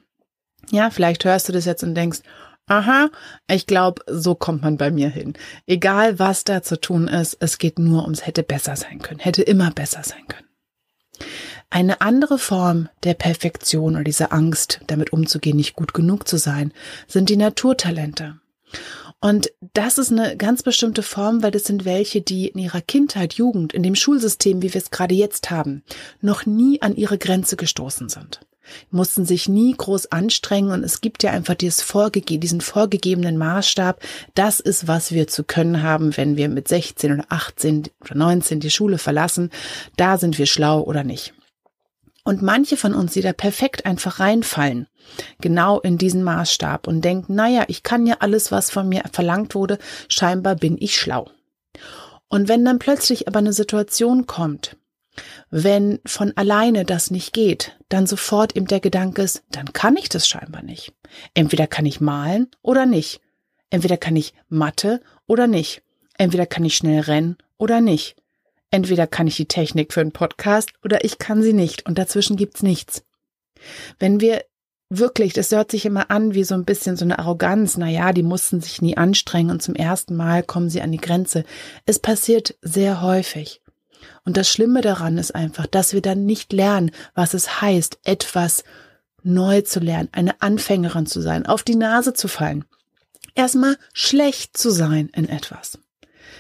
Ja, 0.69 0.90
vielleicht 0.90 1.25
hörst 1.25 1.50
du 1.50 1.54
das 1.54 1.66
jetzt 1.66 1.84
und 1.84 1.96
denkst, 1.96 2.19
aha, 2.68 3.10
ich 3.50 3.68
glaube, 3.68 4.04
so 4.08 4.36
kommt 4.36 4.62
man 4.62 4.78
bei 4.78 4.92
mir 4.92 5.10
hin. 5.10 5.34
Egal, 5.68 6.19
was 6.19 6.44
da 6.44 6.62
zu 6.62 6.80
tun 6.80 7.08
ist, 7.08 7.38
es 7.40 7.58
geht 7.58 7.80
nur 7.80 8.04
ums 8.04 8.25
hätte 8.25 8.44
besser 8.44 8.75
sein 8.75 9.00
können, 9.00 9.19
hätte 9.19 9.42
immer 9.42 9.72
besser 9.72 10.04
sein 10.04 10.28
können. 10.28 10.48
Eine 11.69 12.02
andere 12.02 12.38
Form 12.38 12.90
der 13.04 13.13
Perfektion 13.13 13.96
oder 13.96 14.04
dieser 14.04 14.34
Angst, 14.34 14.81
damit 14.88 15.13
umzugehen, 15.13 15.58
nicht 15.58 15.75
gut 15.75 15.94
genug 15.94 16.28
zu 16.28 16.38
sein, 16.38 16.74
sind 17.08 17.30
die 17.30 17.38
Naturtalente. 17.38 18.40
Und 19.22 19.52
das 19.74 20.00
ist 20.00 20.12
eine 20.12 20.36
ganz 20.36 20.64
bestimmte 20.64 21.04
Form, 21.04 21.44
weil 21.44 21.52
das 21.52 21.64
sind 21.64 21.86
welche, 21.86 22.22
die 22.22 22.48
in 22.48 22.60
ihrer 22.60 22.82
Kindheit, 22.82 23.36
Jugend, 23.36 23.72
in 23.72 23.84
dem 23.84 23.94
Schulsystem, 23.94 24.64
wie 24.64 24.74
wir 24.74 24.82
es 24.82 24.90
gerade 24.90 25.14
jetzt 25.14 25.52
haben, 25.52 25.84
noch 26.22 26.48
nie 26.48 26.82
an 26.82 26.96
ihre 26.96 27.20
Grenze 27.20 27.56
gestoßen 27.56 28.10
sind. 28.10 28.42
Mussten 28.90 29.26
sich 29.26 29.48
nie 29.48 29.76
groß 29.76 30.12
anstrengen 30.12 30.72
und 30.72 30.84
es 30.84 31.02
gibt 31.02 31.24
ja 31.24 31.32
einfach 31.32 31.56
dieses 31.56 31.82
vorgege 31.82 32.40
diesen 32.40 32.62
vorgegebenen 32.62 33.38
Maßstab. 33.38 34.02
Das 34.34 34.60
ist, 34.60 34.88
was 34.88 35.12
wir 35.12 35.28
zu 35.28 35.44
können 35.44 35.84
haben, 35.84 36.16
wenn 36.18 36.36
wir 36.36 36.50
mit 36.50 36.68
16 36.68 37.13
oder 37.13 37.25
18 37.30 37.90
oder 38.01 38.16
19 38.16 38.60
die 38.60 38.72
Schule 38.72 38.98
verlassen. 38.98 39.51
Da 39.98 40.18
sind 40.18 40.40
wir 40.40 40.46
schlau 40.48 40.82
oder 40.82 41.04
nicht. 41.04 41.34
Und 42.24 42.42
manche 42.42 42.78
von 42.78 42.94
uns, 42.94 43.13
die 43.13 43.22
da 43.22 43.34
perfekt 43.34 43.86
einfach 43.86 44.20
reinfallen, 44.20 44.88
genau 45.40 45.80
in 45.80 45.98
diesen 45.98 46.24
Maßstab 46.24 46.88
und 46.88 47.01
denken, 47.04 47.34
naja, 47.36 47.66
ich 47.68 47.82
kann 47.84 48.06
ja 48.06 48.18
alles, 48.20 48.51
was 48.51 48.70
von 48.70 48.88
mir 48.88 49.04
verlangt 49.12 49.56
wurde, 49.56 49.80
scheinbar 50.08 50.56
bin 50.56 50.78
ich 50.80 50.96
schlau. 50.96 51.30
Und 52.28 52.48
wenn 52.48 52.63
dann 52.63 52.80
plötzlich 52.80 53.28
aber 53.28 53.40
eine 53.40 53.54
Situation 53.54 54.28
kommt, 54.28 54.78
wenn 55.50 56.00
von 56.06 56.32
alleine 56.38 56.86
das 56.86 57.12
nicht 57.12 57.34
geht, 57.34 57.78
dann 57.90 58.08
sofort 58.08 58.56
eben 58.56 58.68
der 58.68 58.80
Gedanke 58.80 59.22
ist, 59.22 59.44
dann 59.51 59.74
kann 59.74 59.98
ich 59.98 60.08
das 60.08 60.28
scheinbar 60.28 60.63
nicht. 60.63 60.94
Entweder 61.34 61.68
kann 61.68 61.86
ich 61.86 62.00
malen 62.00 62.48
oder 62.62 62.86
nicht. 62.86 63.20
Entweder 63.70 63.98
kann 63.98 64.16
ich 64.16 64.34
Mathe 64.48 65.01
oder 65.28 65.48
nicht. 65.48 65.82
Entweder 66.18 66.46
kann 66.46 66.63
ich 66.63 66.78
schnell 66.78 67.01
rennen 67.01 67.38
oder 67.58 67.82
nicht. 67.82 68.16
Entweder 68.72 69.06
kann 69.06 69.28
ich 69.28 69.36
die 69.36 69.48
Technik 69.48 69.94
für 69.94 70.01
einen 70.01 70.13
Podcast 70.13 70.72
oder 70.84 71.04
ich 71.04 71.20
kann 71.20 71.44
sie 71.44 71.54
nicht 71.54 71.86
und 71.86 71.98
dazwischen 71.98 72.38
gibt's 72.38 72.63
nichts. 72.63 73.04
Wenn 74.00 74.20
wir 74.22 74.44
wirklich, 74.90 75.34
das 75.34 75.51
hört 75.51 75.72
sich 75.72 75.86
immer 75.86 76.10
an 76.10 76.34
wie 76.34 76.44
so 76.44 76.54
ein 76.56 76.66
bisschen 76.66 76.98
so 76.98 77.06
eine 77.06 77.20
Arroganz, 77.20 77.78
na 77.78 77.90
ja, 77.90 78.13
die 78.13 78.24
mussten 78.24 78.62
sich 78.62 78.82
nie 78.82 78.98
anstrengen 78.98 79.51
und 79.51 79.62
zum 79.62 79.75
ersten 79.75 80.16
Mal 80.16 80.44
kommen 80.44 80.70
sie 80.70 80.82
an 80.82 80.92
die 80.92 80.98
Grenze. 80.98 81.44
Es 81.86 82.00
passiert 82.00 82.56
sehr 82.62 83.01
häufig. 83.01 83.62
Und 84.25 84.38
das 84.38 84.50
Schlimme 84.50 84.82
daran 84.82 85.18
ist 85.18 85.34
einfach, 85.34 85.66
dass 85.68 85.94
wir 85.94 86.01
dann 86.01 86.25
nicht 86.25 86.54
lernen, 86.54 86.92
was 87.13 87.34
es 87.34 87.62
heißt, 87.62 88.00
etwas 88.04 88.63
neu 89.24 89.62
zu 89.62 89.80
lernen, 89.80 90.10
eine 90.12 90.42
Anfängerin 90.42 91.06
zu 91.06 91.22
sein, 91.22 91.46
auf 91.46 91.63
die 91.63 91.75
Nase 91.75 92.13
zu 92.13 92.28
fallen. 92.28 92.66
Erstmal 93.36 93.78
schlecht 93.94 94.58
zu 94.58 94.72
sein 94.72 95.10
in 95.16 95.30
etwas. 95.30 95.80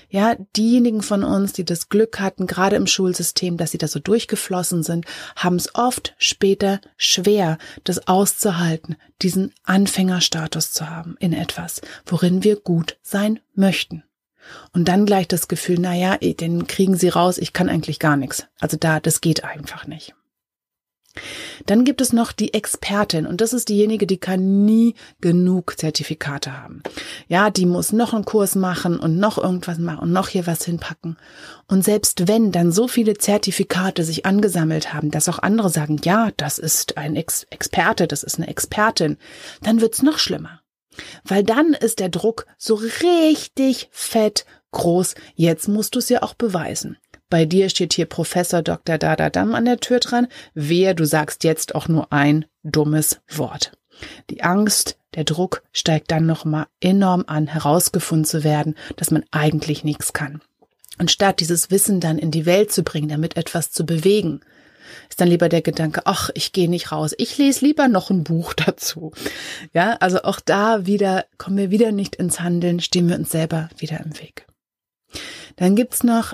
Ja, 0.09 0.35
diejenigen 0.55 1.01
von 1.01 1.23
uns, 1.23 1.53
die 1.53 1.65
das 1.65 1.89
Glück 1.89 2.19
hatten, 2.19 2.47
gerade 2.47 2.75
im 2.75 2.87
Schulsystem, 2.87 3.57
dass 3.57 3.71
sie 3.71 3.77
da 3.77 3.87
so 3.87 3.99
durchgeflossen 3.99 4.83
sind, 4.83 5.05
haben 5.35 5.55
es 5.55 5.73
oft 5.75 6.15
später 6.17 6.81
schwer, 6.97 7.57
das 7.83 8.07
auszuhalten, 8.07 8.95
diesen 9.21 9.53
Anfängerstatus 9.63 10.71
zu 10.71 10.89
haben 10.89 11.15
in 11.19 11.33
etwas, 11.33 11.81
worin 12.05 12.43
wir 12.43 12.55
gut 12.57 12.97
sein 13.01 13.39
möchten. 13.53 14.03
Und 14.73 14.87
dann 14.87 15.05
gleich 15.05 15.27
das 15.27 15.47
Gefühl, 15.47 15.77
na 15.79 15.95
ja, 15.95 16.17
den 16.17 16.67
kriegen 16.67 16.97
sie 16.97 17.09
raus, 17.09 17.37
ich 17.37 17.53
kann 17.53 17.69
eigentlich 17.69 17.99
gar 17.99 18.17
nichts. 18.17 18.45
Also 18.59 18.77
da, 18.77 18.99
das 18.99 19.21
geht 19.21 19.43
einfach 19.43 19.87
nicht. 19.87 20.15
Dann 21.65 21.83
gibt 21.83 22.01
es 22.01 22.13
noch 22.13 22.31
die 22.31 22.53
Expertin 22.53 23.25
und 23.25 23.41
das 23.41 23.53
ist 23.53 23.69
diejenige, 23.69 24.07
die 24.07 24.17
kann 24.17 24.65
nie 24.65 24.95
genug 25.19 25.77
Zertifikate 25.77 26.57
haben. 26.61 26.81
Ja, 27.27 27.49
die 27.49 27.65
muss 27.65 27.91
noch 27.91 28.13
einen 28.13 28.25
Kurs 28.25 28.55
machen 28.55 28.99
und 28.99 29.17
noch 29.17 29.37
irgendwas 29.37 29.77
machen 29.77 29.99
und 29.99 30.11
noch 30.11 30.29
hier 30.29 30.47
was 30.47 30.63
hinpacken. 30.63 31.17
Und 31.67 31.83
selbst 31.83 32.27
wenn 32.27 32.51
dann 32.51 32.71
so 32.71 32.87
viele 32.87 33.15
Zertifikate 33.15 34.03
sich 34.03 34.25
angesammelt 34.25 34.93
haben, 34.93 35.11
dass 35.11 35.29
auch 35.29 35.39
andere 35.39 35.69
sagen, 35.69 35.99
ja, 36.03 36.29
das 36.37 36.57
ist 36.57 36.97
ein 36.97 37.15
Ex 37.15 37.45
Experte, 37.49 38.07
das 38.07 38.23
ist 38.23 38.37
eine 38.37 38.47
Expertin, 38.47 39.17
dann 39.61 39.81
wird's 39.81 40.01
noch 40.01 40.17
schlimmer. 40.17 40.61
Weil 41.23 41.43
dann 41.43 41.73
ist 41.73 41.99
der 41.99 42.09
Druck 42.09 42.45
so 42.57 42.75
richtig 42.75 43.89
fett 43.91 44.45
groß. 44.71 45.15
Jetzt 45.35 45.67
musst 45.67 45.95
du 45.95 45.99
es 45.99 46.09
ja 46.09 46.23
auch 46.23 46.33
beweisen. 46.33 46.97
Bei 47.31 47.45
dir 47.45 47.69
steht 47.69 47.93
hier 47.93 48.07
Professor 48.07 48.61
Dr. 48.61 48.97
Dadadam 48.97 49.55
an 49.55 49.63
der 49.63 49.79
Tür 49.79 50.01
dran. 50.01 50.27
Wehe, 50.53 50.93
du 50.93 51.05
sagst 51.05 51.45
jetzt 51.45 51.73
auch 51.75 51.87
nur 51.87 52.11
ein 52.11 52.43
dummes 52.61 53.21
Wort. 53.29 53.71
Die 54.29 54.43
Angst, 54.43 54.97
der 55.15 55.23
Druck 55.23 55.63
steigt 55.71 56.11
dann 56.11 56.25
nochmal 56.25 56.67
enorm 56.81 57.23
an, 57.27 57.47
herausgefunden 57.47 58.25
zu 58.25 58.43
werden, 58.43 58.75
dass 58.97 59.11
man 59.11 59.23
eigentlich 59.31 59.85
nichts 59.85 60.11
kann. 60.11 60.41
Und 60.99 61.09
statt 61.09 61.39
dieses 61.39 61.71
Wissen 61.71 62.01
dann 62.01 62.17
in 62.17 62.31
die 62.31 62.45
Welt 62.45 62.73
zu 62.73 62.83
bringen, 62.83 63.07
damit 63.07 63.37
etwas 63.37 63.71
zu 63.71 63.85
bewegen, 63.85 64.41
ist 65.09 65.21
dann 65.21 65.29
lieber 65.29 65.47
der 65.47 65.61
Gedanke, 65.61 66.01
ach, 66.03 66.31
ich 66.33 66.51
gehe 66.51 66.69
nicht 66.69 66.91
raus, 66.91 67.13
ich 67.17 67.37
lese 67.37 67.65
lieber 67.65 67.87
noch 67.87 68.09
ein 68.09 68.25
Buch 68.25 68.53
dazu. 68.55 69.13
Ja, 69.71 69.93
also 70.01 70.23
auch 70.23 70.41
da 70.41 70.85
wieder 70.85 71.23
kommen 71.37 71.55
wir 71.55 71.71
wieder 71.71 71.93
nicht 71.93 72.17
ins 72.17 72.41
Handeln, 72.41 72.81
stehen 72.81 73.07
wir 73.07 73.15
uns 73.15 73.31
selber 73.31 73.69
wieder 73.77 74.01
im 74.01 74.19
Weg. 74.19 74.47
Dann 75.55 75.75
gibt's 75.75 76.03
noch 76.03 76.33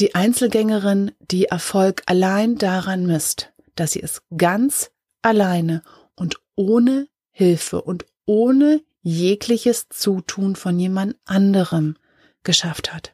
die 0.00 0.14
Einzelgängerin, 0.14 1.12
die 1.30 1.46
Erfolg 1.46 2.02
allein 2.06 2.56
daran 2.56 3.06
misst, 3.06 3.52
dass 3.74 3.92
sie 3.92 4.02
es 4.02 4.22
ganz 4.36 4.90
alleine 5.22 5.82
und 6.14 6.36
ohne 6.54 7.08
Hilfe 7.30 7.82
und 7.82 8.06
ohne 8.26 8.82
jegliches 9.02 9.88
Zutun 9.88 10.56
von 10.56 10.78
jemand 10.78 11.16
anderem 11.24 11.96
geschafft 12.42 12.92
hat. 12.92 13.12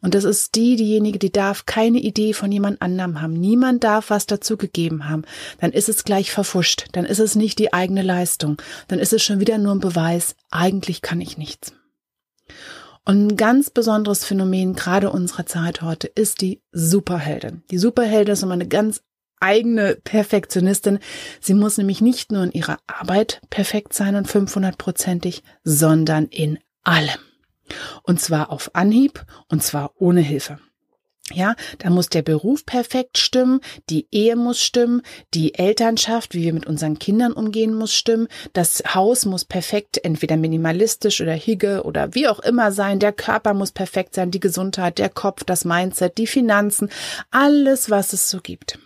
Und 0.00 0.14
das 0.14 0.22
ist 0.22 0.54
die, 0.54 0.76
diejenige, 0.76 1.18
die 1.18 1.32
darf 1.32 1.66
keine 1.66 1.98
Idee 1.98 2.32
von 2.32 2.52
jemand 2.52 2.80
anderem 2.80 3.20
haben. 3.20 3.32
Niemand 3.32 3.82
darf 3.82 4.10
was 4.10 4.26
dazu 4.26 4.56
gegeben 4.56 5.08
haben. 5.08 5.22
Dann 5.60 5.72
ist 5.72 5.88
es 5.88 6.04
gleich 6.04 6.30
verfuscht. 6.30 6.86
Dann 6.92 7.04
ist 7.04 7.18
es 7.18 7.34
nicht 7.34 7.58
die 7.58 7.72
eigene 7.72 8.02
Leistung. 8.02 8.60
Dann 8.86 9.00
ist 9.00 9.12
es 9.12 9.22
schon 9.22 9.40
wieder 9.40 9.58
nur 9.58 9.74
ein 9.74 9.80
Beweis. 9.80 10.36
Eigentlich 10.50 11.02
kann 11.02 11.20
ich 11.20 11.38
nichts. 11.38 11.72
Und 13.04 13.26
ein 13.26 13.36
ganz 13.36 13.70
besonderes 13.70 14.24
Phänomen 14.24 14.74
gerade 14.74 15.10
unserer 15.10 15.44
Zeit 15.46 15.82
heute 15.82 16.06
ist 16.06 16.40
die 16.40 16.62
Superheldin. 16.72 17.62
Die 17.70 17.78
Superheldin 17.78 18.32
ist 18.32 18.42
immer 18.42 18.54
eine 18.54 18.68
ganz 18.68 19.02
eigene 19.40 19.96
Perfektionistin. 19.96 20.98
Sie 21.40 21.54
muss 21.54 21.76
nämlich 21.76 22.00
nicht 22.00 22.32
nur 22.32 22.44
in 22.44 22.52
ihrer 22.52 22.78
Arbeit 22.86 23.42
perfekt 23.50 23.92
sein 23.92 24.14
und 24.14 24.26
500-prozentig, 24.26 25.42
sondern 25.64 26.26
in 26.26 26.58
allem. 26.82 27.20
Und 28.02 28.20
zwar 28.20 28.50
auf 28.50 28.70
Anhieb 28.74 29.24
und 29.48 29.62
zwar 29.62 29.92
ohne 29.96 30.20
Hilfe. 30.20 30.58
Ja, 31.32 31.56
da 31.78 31.88
muss 31.88 32.10
der 32.10 32.20
Beruf 32.20 32.66
perfekt 32.66 33.16
stimmen, 33.16 33.60
die 33.88 34.06
Ehe 34.10 34.36
muss 34.36 34.60
stimmen, 34.60 35.00
die 35.32 35.54
Elternschaft, 35.54 36.34
wie 36.34 36.42
wir 36.42 36.52
mit 36.52 36.66
unseren 36.66 36.98
Kindern 36.98 37.32
umgehen, 37.32 37.74
muss 37.74 37.94
stimmen, 37.94 38.28
das 38.52 38.82
Haus 38.94 39.24
muss 39.24 39.46
perfekt, 39.46 40.04
entweder 40.04 40.36
minimalistisch 40.36 41.22
oder 41.22 41.32
higge 41.32 41.82
oder 41.84 42.14
wie 42.14 42.28
auch 42.28 42.40
immer 42.40 42.72
sein, 42.72 42.98
der 42.98 43.12
Körper 43.12 43.54
muss 43.54 43.72
perfekt 43.72 44.14
sein, 44.14 44.32
die 44.32 44.40
Gesundheit, 44.40 44.98
der 44.98 45.08
Kopf, 45.08 45.44
das 45.44 45.64
Mindset, 45.64 46.18
die 46.18 46.26
Finanzen, 46.26 46.90
alles, 47.30 47.88
was 47.88 48.12
es 48.12 48.28
so 48.28 48.40
gibt, 48.42 48.78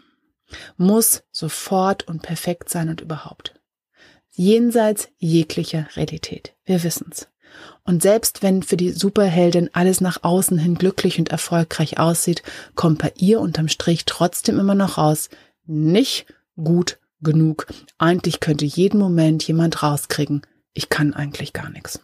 muss 0.77 1.25
sofort 1.33 2.07
und 2.07 2.23
perfekt 2.23 2.69
sein 2.69 2.89
und 2.89 3.01
überhaupt. 3.01 3.55
Jenseits 4.31 5.09
jeglicher 5.17 5.89
Realität. 5.97 6.55
Wir 6.65 6.85
wissen's. 6.85 7.27
Und 7.89 8.03
selbst 8.03 8.43
wenn 8.43 8.63
für 8.63 8.77
die 8.77 8.91
Superheldin 8.91 9.71
alles 9.73 10.03
nach 10.03 10.23
außen 10.23 10.59
hin 10.59 10.75
glücklich 10.75 11.19
und 11.19 11.31
erfolgreich 11.31 11.99
aussieht, 11.99 12.43
kommt 12.75 12.99
bei 12.99 13.15
ihr 13.17 13.41
unterm 13.41 13.69
Strich 13.69 14.05
trotzdem 14.05 14.61
immer 14.61 14.75
noch 14.75 14.99
raus, 14.99 15.31
nicht 15.65 16.27
gut 16.63 16.99
genug. 17.23 17.67
Eigentlich 17.97 18.41
könnte 18.41 18.67
jeden 18.67 19.01
Moment 19.01 19.43
jemand 19.49 19.83
rauskriegen, 19.83 20.43
ich 20.75 20.91
kann 20.91 21.15
eigentlich 21.15 21.55
gar 21.55 21.71
nichts. 21.71 22.01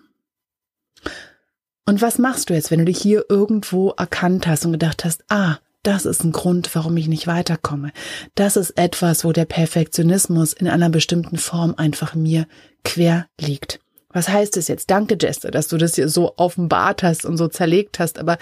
Und 1.84 2.00
was 2.00 2.16
machst 2.16 2.48
du 2.48 2.54
jetzt, 2.54 2.70
wenn 2.70 2.78
du 2.78 2.86
dich 2.86 2.98
hier 2.98 3.26
irgendwo 3.28 3.90
erkannt 3.90 4.46
hast 4.46 4.64
und 4.64 4.72
gedacht 4.72 5.04
hast, 5.04 5.22
ah, 5.28 5.58
das 5.82 6.06
ist 6.06 6.24
ein 6.24 6.32
Grund, 6.32 6.74
warum 6.74 6.96
ich 6.96 7.08
nicht 7.08 7.26
weiterkomme. 7.26 7.92
Das 8.34 8.56
ist 8.56 8.78
etwas, 8.78 9.22
wo 9.22 9.32
der 9.32 9.44
Perfektionismus 9.44 10.54
in 10.54 10.66
einer 10.66 10.88
bestimmten 10.88 11.36
Form 11.36 11.74
einfach 11.76 12.14
mir 12.14 12.46
quer 12.84 13.26
liegt. 13.38 13.83
Was 14.14 14.28
heißt 14.28 14.56
es 14.56 14.68
jetzt? 14.68 14.90
Danke, 14.90 15.18
Jester, 15.20 15.50
dass 15.50 15.68
du 15.68 15.76
das 15.76 15.96
hier 15.96 16.08
so 16.08 16.34
offenbart 16.36 17.02
hast 17.02 17.26
und 17.26 17.36
so 17.36 17.48
zerlegt 17.48 17.98
hast, 17.98 18.18
aber 18.18 18.38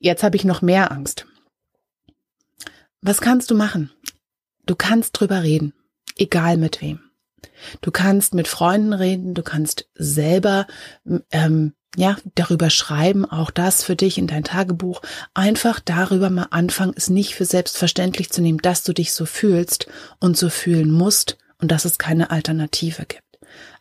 jetzt 0.00 0.24
habe 0.24 0.36
ich 0.36 0.44
noch 0.44 0.60
mehr 0.60 0.90
Angst. 0.90 1.24
Was 3.00 3.20
kannst 3.20 3.50
du 3.50 3.54
machen? 3.54 3.90
Du 4.66 4.74
kannst 4.74 5.18
drüber 5.18 5.42
reden, 5.42 5.72
egal 6.16 6.56
mit 6.56 6.82
wem. 6.82 7.00
Du 7.80 7.92
kannst 7.92 8.34
mit 8.34 8.48
Freunden 8.48 8.92
reden, 8.92 9.34
du 9.34 9.42
kannst 9.42 9.88
selber 9.94 10.66
ähm, 11.30 11.74
ja 11.96 12.16
darüber 12.34 12.68
schreiben, 12.68 13.24
auch 13.24 13.52
das 13.52 13.84
für 13.84 13.94
dich 13.94 14.18
in 14.18 14.26
dein 14.26 14.42
Tagebuch. 14.42 15.00
Einfach 15.32 15.78
darüber 15.78 16.28
mal 16.28 16.48
anfangen, 16.50 16.94
es 16.96 17.08
nicht 17.08 17.36
für 17.36 17.44
selbstverständlich 17.44 18.30
zu 18.30 18.42
nehmen, 18.42 18.58
dass 18.58 18.82
du 18.82 18.92
dich 18.92 19.12
so 19.12 19.26
fühlst 19.26 19.86
und 20.18 20.36
so 20.36 20.48
fühlen 20.48 20.90
musst 20.90 21.38
und 21.60 21.70
dass 21.70 21.84
es 21.84 21.98
keine 21.98 22.30
Alternative 22.30 23.04
gibt. 23.06 23.23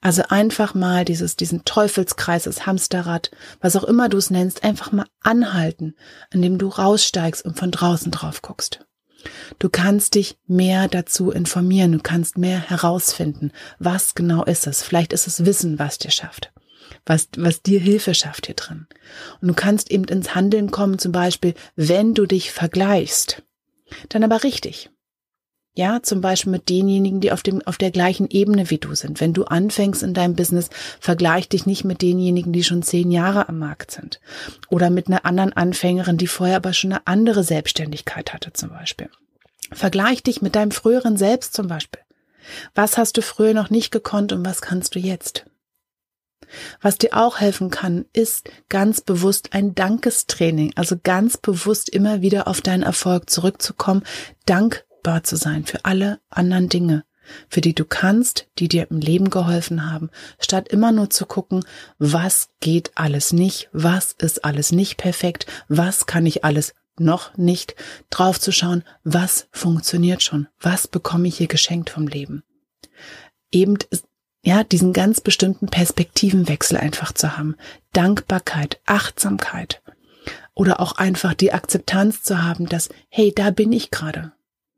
Also 0.02 0.24
einfach 0.30 0.74
mal 0.74 1.06
dieses, 1.06 1.36
diesen 1.36 1.66
Teufelskreis, 1.66 2.44
das 2.44 2.66
Hamsterrad, 2.66 3.32
was 3.62 3.76
auch 3.76 3.84
immer 3.84 4.10
du 4.10 4.18
es 4.18 4.30
nennst, 4.30 4.64
einfach 4.64 4.92
mal 4.92 5.06
anhalten, 5.22 5.96
indem 6.32 6.58
du 6.58 6.68
raussteigst 6.68 7.44
und 7.46 7.58
von 7.58 7.72
draußen 7.72 8.12
drauf 8.12 8.42
guckst. 8.42 8.86
Du 9.60 9.70
kannst 9.70 10.16
dich 10.16 10.38
mehr 10.48 10.88
dazu 10.88 11.32
informieren, 11.32 11.94
du 11.94 12.00
kannst 12.00 12.38
mehr 12.38 12.60
herausfinden, 12.60 13.52
was 13.80 14.16
genau 14.16 14.44
ist 14.44 14.68
es. 14.68 14.84
Vielleicht 14.84 15.14
ist 15.14 15.28
es 15.28 15.46
Wissen, 15.46 15.80
was 15.80 15.98
dir 15.98 16.12
schafft, 16.12 16.52
was, 17.06 17.30
was 17.38 17.62
dir 17.62 17.80
Hilfe 17.80 18.14
schafft 18.14 18.48
hier 18.48 18.56
drin. 18.56 18.88
Und 19.42 19.48
du 19.48 19.54
kannst 19.54 19.92
eben 19.92 20.06
ins 20.06 20.36
Handeln 20.36 20.72
kommen, 20.72 21.00
zum 21.00 21.14
Beispiel, 21.14 21.54
wenn 21.76 22.14
du 22.14 22.26
dich 22.26 22.52
vergleichst. 22.52 23.44
Dann 24.10 24.24
aber 24.24 24.44
richtig. 24.44 24.90
Ja, 25.76 26.04
zum 26.04 26.22
Beispiel 26.22 26.52
mit 26.52 26.70
denjenigen, 26.70 27.20
die 27.20 27.32
auf 27.32 27.42
dem, 27.42 27.64
auf 27.64 27.80
der 27.80 27.90
gleichen 27.90 28.30
Ebene 28.30 28.70
wie 28.70 28.78
du 28.78 28.94
sind. 28.94 29.20
Wenn 29.20 29.34
du 29.34 29.46
anfängst 29.46 30.04
in 30.04 30.14
deinem 30.14 30.36
Business, 30.36 30.70
vergleich 31.00 31.50
dich 31.50 31.66
nicht 31.66 31.84
mit 31.84 32.04
denjenigen, 32.04 32.54
die 32.54 32.64
schon 32.64 32.84
zehn 32.84 33.10
Jahre 33.10 33.50
am 33.50 33.58
Markt 33.58 33.90
sind. 33.90 34.20
Oder 34.70 34.92
mit 34.92 35.08
einer 35.08 35.26
anderen 35.26 35.52
Anfängerin, 35.54 36.18
die 36.18 36.28
vorher 36.28 36.58
aber 36.58 36.74
schon 36.74 36.92
eine 36.92 37.08
andere 37.08 37.44
Selbstständigkeit 37.44 38.34
hatte, 38.34 38.54
zum 38.54 38.70
Beispiel. 38.70 39.10
Vergleich 39.72 40.22
dich 40.22 40.44
mit 40.44 40.56
deinem 40.56 40.70
früheren 40.70 41.18
Selbst 41.18 41.56
zum 41.56 41.68
Beispiel. 41.68 42.02
Was 42.76 43.00
hast 43.00 43.18
du 43.18 43.24
früher 43.24 43.56
noch 43.56 43.72
nicht 43.72 43.92
gekonnt 43.92 44.32
und 44.32 44.46
was 44.46 44.62
kannst 44.62 44.94
du 44.94 45.00
jetzt? 45.00 45.46
Was 46.82 47.00
dir 47.00 47.14
auch 47.14 47.40
helfen 47.40 47.72
kann, 47.72 48.06
ist 48.14 48.52
ganz 48.70 49.02
bewusst 49.02 49.54
ein 49.54 49.74
Dankestraining, 49.74 50.74
also 50.76 50.98
ganz 51.02 51.38
bewusst 51.38 51.90
immer 51.90 52.22
wieder 52.22 52.48
auf 52.48 52.62
deinen 52.62 52.84
Erfolg 52.84 53.32
zurückzukommen, 53.32 54.04
Dank 54.46 54.86
dankbar 55.04 55.24
zu 55.24 55.36
sein 55.36 55.66
für 55.66 55.84
alle 55.84 56.20
anderen 56.30 56.70
Dinge, 56.70 57.04
für 57.50 57.62
die 57.62 57.76
du 57.76 57.86
kannst, 57.86 58.48
die 58.58 58.68
dir 58.68 58.90
im 58.90 59.00
Leben 59.00 59.30
geholfen 59.30 59.92
haben, 59.92 60.10
statt 60.40 60.70
immer 60.70 60.92
nur 60.92 61.10
zu 61.10 61.26
gucken, 61.26 61.66
was 62.00 62.50
geht 62.62 62.92
alles 62.96 63.34
nicht, 63.34 63.70
was 63.74 64.14
ist 64.14 64.46
alles 64.46 64.72
nicht 64.72 64.98
perfekt, 64.98 65.46
was 65.68 66.06
kann 66.06 66.26
ich 66.26 66.46
alles 66.46 66.74
noch 66.98 67.36
nicht, 67.38 67.76
drauf 68.10 68.40
zu 68.40 68.52
schauen, 68.52 68.84
was 69.04 69.48
funktioniert 69.52 70.24
schon, 70.24 70.48
was 70.60 70.88
bekomme 70.88 71.28
ich 71.28 71.38
hier 71.38 71.48
geschenkt 71.48 71.90
vom 71.90 72.08
Leben. 72.08 72.44
Eben 73.52 73.78
ja, 74.46 74.64
diesen 74.64 74.94
ganz 74.94 75.22
bestimmten 75.22 75.68
Perspektivenwechsel 75.68 76.78
einfach 76.78 77.14
zu 77.14 77.38
haben. 77.38 77.56
Dankbarkeit, 77.94 78.80
Achtsamkeit 78.86 79.82
oder 80.54 80.80
auch 80.82 80.94
einfach 80.94 81.34
die 81.34 81.54
Akzeptanz 81.54 82.24
zu 82.24 82.44
haben, 82.44 82.68
dass, 82.68 82.90
hey, 83.10 83.34
da 83.36 83.52
bin 83.52 83.72
ich 83.72 83.90
gerade. 83.90 84.34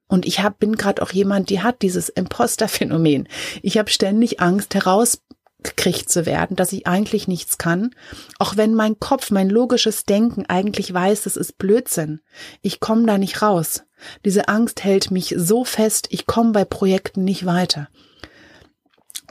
Und 0.08 0.26
ich 0.26 0.42
hab, 0.42 0.60
bin 0.60 0.76
gerade 0.76 1.02
auch 1.02 1.12
jemand, 1.12 1.50
die 1.50 1.62
hat 1.62 1.82
dieses 1.82 2.10
Imposter-Phänomen. 2.10 3.28
Ich 3.62 3.78
habe 3.78 3.90
ständig 3.90 4.40
Angst, 4.40 4.76
herausgekriegt 4.76 6.10
zu 6.10 6.26
werden, 6.26 6.56
dass 6.56 6.74
ich 6.74 6.86
eigentlich 6.86 7.28
nichts 7.28 7.58
kann. 7.58 7.96
Auch 8.38 8.56
wenn 8.56 8.76
mein 8.76 9.00
Kopf, 9.00 9.32
mein 9.32 9.50
logisches 9.50 10.04
Denken 10.04 10.46
eigentlich 10.46 10.94
weiß, 10.94 11.26
es 11.26 11.38
ist 11.38 11.58
Blödsinn. 11.58 12.22
Ich 12.62 12.80
komme 12.80 13.08
da 13.08 13.18
nicht 13.18 13.42
raus. 13.42 13.84
Diese 14.24 14.48
Angst 14.48 14.84
hält 14.84 15.10
mich 15.10 15.34
so 15.38 15.64
fest, 15.64 16.08
ich 16.12 16.28
komme 16.28 16.52
bei 16.52 16.66
Projekten 16.66 17.24
nicht 17.24 17.46
weiter. 17.46 17.90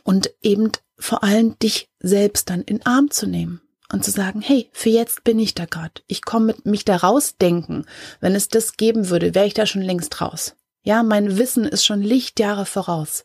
Und 0.03 0.35
eben 0.43 0.73
vor 0.99 1.23
allem 1.23 1.59
dich 1.59 1.89
selbst 2.01 2.51
dann 2.51 2.63
in 2.63 2.85
Arm 2.85 3.11
zu 3.11 3.27
nehmen 3.27 3.61
und 3.93 4.05
zu 4.05 4.11
sagen, 4.11 4.41
hey, 4.41 4.69
für 4.73 4.91
jetzt 4.91 5.25
bin 5.25 5.39
ich 5.39 5.55
da 5.55 5.67
gerade. 5.67 6.03
Ich 6.07 6.23
komme 6.23 6.47
mit 6.47 6.67
mich 6.67 6.85
da 6.85 6.97
rausdenken. 6.97 7.87
Wenn 8.21 8.35
es 8.35 8.49
das 8.49 8.77
geben 8.77 9.09
würde, 9.09 9.35
wäre 9.35 9.47
ich 9.47 9.55
da 9.55 9.67
schon 9.67 9.83
längst 9.83 10.21
raus. 10.21 10.57
Ja, 10.85 11.03
mein 11.03 11.39
Wissen 11.39 11.65
ist 11.65 11.85
schon 11.85 12.03
Lichtjahre 12.03 12.67
voraus, 12.67 13.25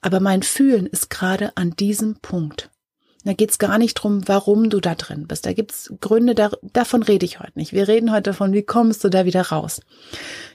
aber 0.00 0.18
mein 0.18 0.42
Fühlen 0.42 0.86
ist 0.86 1.08
gerade 1.08 1.56
an 1.56 1.70
diesem 1.70 2.16
Punkt. 2.16 2.70
Da 3.24 3.32
geht's 3.32 3.58
gar 3.58 3.78
nicht 3.78 3.94
drum, 3.94 4.26
warum 4.26 4.70
du 4.70 4.80
da 4.80 4.94
drin 4.96 5.26
bist. 5.26 5.46
Da 5.46 5.52
gibt's 5.52 5.92
Gründe, 6.00 6.34
da, 6.34 6.50
davon 6.62 7.02
rede 7.02 7.24
ich 7.24 7.38
heute 7.40 7.52
nicht. 7.54 7.72
Wir 7.72 7.88
reden 7.88 8.12
heute 8.12 8.30
davon, 8.30 8.52
wie 8.52 8.62
kommst 8.62 9.02
du 9.04 9.08
da 9.08 9.24
wieder 9.24 9.42
raus. 9.42 9.80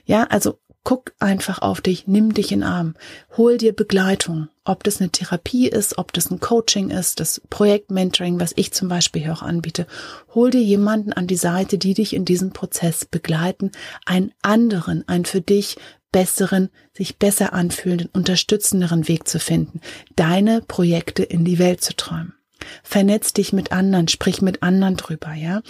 Ja, 0.04 0.24
also 0.24 0.58
guck 0.84 1.12
einfach 1.18 1.60
auf 1.62 1.80
dich, 1.80 2.06
nimm 2.06 2.34
dich 2.34 2.52
in 2.52 2.62
Arm, 2.62 2.94
hol 3.36 3.56
dir 3.56 3.74
Begleitung. 3.74 4.48
Ob 4.64 4.84
das 4.84 5.00
eine 5.00 5.10
Therapie 5.10 5.68
ist, 5.68 5.98
ob 5.98 6.12
das 6.12 6.30
ein 6.30 6.40
Coaching 6.40 6.90
ist, 6.90 7.18
das 7.18 7.40
Projektmentoring, 7.50 8.40
was 8.40 8.52
ich 8.56 8.72
zum 8.72 8.88
Beispiel 8.88 9.22
hier 9.22 9.32
auch 9.32 9.42
anbiete. 9.42 9.86
Hol 10.34 10.50
dir 10.50 10.62
jemanden 10.62 11.12
an 11.12 11.26
die 11.26 11.36
Seite, 11.36 11.78
die 11.78 11.94
dich 11.94 12.14
in 12.14 12.24
diesem 12.24 12.52
Prozess 12.52 13.04
begleiten, 13.04 13.70
einen 14.06 14.32
anderen, 14.42 15.06
einen 15.08 15.24
für 15.24 15.40
dich 15.40 15.76
besseren, 16.12 16.70
sich 16.92 17.18
besser 17.18 17.52
anfühlenden, 17.52 18.08
unterstützenderen 18.12 19.08
Weg 19.08 19.26
zu 19.26 19.38
finden, 19.38 19.80
deine 20.14 20.60
Projekte 20.60 21.22
in 21.22 21.44
die 21.44 21.58
Welt 21.58 21.82
zu 21.82 21.96
träumen. 21.96 22.34
Vernetz 22.82 23.32
dich 23.32 23.52
mit 23.52 23.72
anderen, 23.72 24.08
sprich 24.08 24.42
mit 24.42 24.62
anderen 24.62 24.96
drüber, 24.96 25.32
ja. 25.32 25.62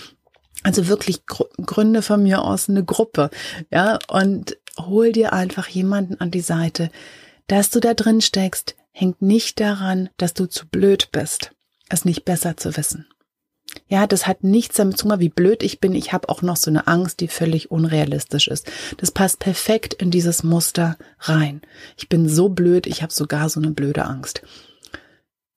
Also 0.62 0.86
wirklich 0.86 1.24
gründe 1.26 2.02
von 2.02 2.22
mir 2.22 2.42
aus 2.42 2.68
eine 2.68 2.84
Gruppe, 2.84 3.30
ja, 3.70 3.98
und 4.08 4.58
hol 4.78 5.12
dir 5.12 5.32
einfach 5.32 5.68
jemanden 5.68 6.20
an 6.20 6.30
die 6.30 6.40
Seite. 6.40 6.90
Dass 7.46 7.70
du 7.70 7.80
da 7.80 7.94
drin 7.94 8.20
steckst, 8.20 8.76
hängt 8.92 9.22
nicht 9.22 9.58
daran, 9.60 10.10
dass 10.16 10.34
du 10.34 10.46
zu 10.46 10.68
blöd 10.68 11.10
bist, 11.12 11.52
es 11.88 12.04
nicht 12.04 12.24
besser 12.24 12.56
zu 12.56 12.76
wissen. 12.76 13.06
Ja, 13.88 14.06
das 14.06 14.26
hat 14.26 14.42
nichts 14.42 14.76
damit 14.76 14.98
zu 14.98 15.08
tun, 15.08 15.20
wie 15.20 15.28
blöd 15.28 15.62
ich 15.62 15.80
bin. 15.80 15.94
Ich 15.94 16.12
habe 16.12 16.28
auch 16.28 16.42
noch 16.42 16.56
so 16.56 16.70
eine 16.70 16.86
Angst, 16.86 17.20
die 17.20 17.28
völlig 17.28 17.70
unrealistisch 17.70 18.48
ist. 18.48 18.70
Das 18.98 19.10
passt 19.10 19.38
perfekt 19.38 19.94
in 19.94 20.10
dieses 20.10 20.42
Muster 20.42 20.96
rein. 21.20 21.60
Ich 21.96 22.08
bin 22.08 22.28
so 22.28 22.48
blöd, 22.48 22.86
ich 22.86 23.02
habe 23.02 23.12
sogar 23.12 23.48
so 23.48 23.60
eine 23.60 23.70
blöde 23.70 24.04
Angst. 24.04 24.42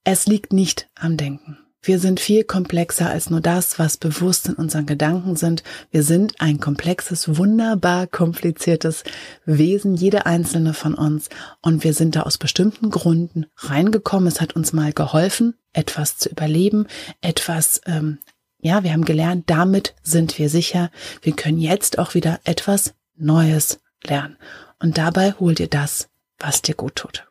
Es 0.04 0.28
liegt 0.28 0.54
nicht 0.54 0.90
am 0.96 1.18
Denken. 1.18 1.58
Wir 1.86 2.00
sind 2.00 2.20
viel 2.20 2.44
komplexer 2.44 3.12
als 3.12 3.30
nur 3.30 3.42
das, 3.42 3.78
was 3.78 3.98
bewusst 3.98 4.48
in 4.48 4.56
unseren 4.56 4.88
Gedanken 4.88 5.36
sind. 5.36 5.64
Wir 5.92 6.02
sind 6.02 6.34
ein 6.42 6.60
komplexes, 6.60 7.38
wunderbar 7.38 8.08
kompliziertes 8.08 9.04
Wesen, 9.46 9.94
jeder 9.94 10.26
einzelne 10.26 10.74
von 10.74 10.96
uns. 10.96 11.30
Und 11.62 11.84
wir 11.84 11.94
sind 11.94 12.16
da 12.16 12.24
aus 12.24 12.40
bestimmten 12.40 12.90
Gründen 12.90 13.46
reingekommen. 13.58 14.28
Es 14.28 14.42
hat 14.42 14.56
uns 14.56 14.74
mal 14.74 14.94
geholfen, 14.94 15.54
etwas 15.74 16.18
zu 16.18 16.30
überleben, 16.30 16.88
etwas, 17.22 17.82
ähm, 17.86 18.18
ja, 18.60 18.84
wir 18.84 18.92
haben 18.92 19.06
gelernt, 19.06 19.44
damit 19.46 19.94
sind 20.02 20.40
wir 20.40 20.50
sicher. 20.50 20.90
Wir 21.22 21.36
können 21.36 21.60
jetzt 21.60 22.00
auch 22.00 22.16
wieder 22.16 22.40
etwas 22.46 22.96
Neues 23.16 23.80
lernen. 24.04 24.38
Und 24.82 24.98
dabei 24.98 25.34
hol 25.34 25.54
dir 25.54 25.68
das, 25.68 26.10
was 26.40 26.64
dir 26.64 26.74
gut 26.74 26.96
tut. 26.96 27.28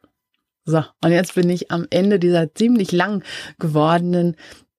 So, 0.64 0.83
und 1.02 1.12
jetzt 1.12 1.35
bin 1.35 1.50
ich 1.50 1.71
am 1.71 1.87
Ende 1.90 2.18
dieser 2.18 2.54
ziemlich 2.54 2.90
lang 2.92 3.23
gewordenen 3.59 4.37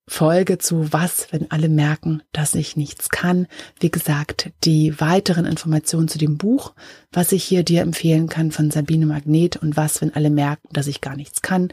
Folge 0.07 0.59
zu 0.59 0.93
Was, 0.93 1.27
wenn 1.31 1.49
alle 1.49 1.69
merken, 1.69 2.21
dass 2.31 2.53
ich 2.53 2.75
nichts 2.75 3.09
kann. 3.09 3.47
Wie 3.79 3.89
gesagt, 3.89 4.51
die 4.63 4.99
weiteren 4.99 5.45
Informationen 5.45 6.07
zu 6.07 6.19
dem 6.19 6.37
Buch, 6.37 6.73
was 7.11 7.31
ich 7.31 7.43
hier 7.43 7.63
dir 7.63 7.81
empfehlen 7.81 8.29
kann 8.29 8.51
von 8.51 8.69
Sabine 8.69 9.07
Magnet 9.07 9.57
und 9.57 9.77
Was, 9.77 10.01
wenn 10.01 10.13
alle 10.13 10.29
merken, 10.29 10.67
dass 10.71 10.87
ich 10.87 11.01
gar 11.01 11.15
nichts 11.15 11.41
kann. 11.41 11.69